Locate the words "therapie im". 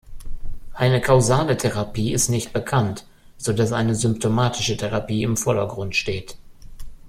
4.75-5.37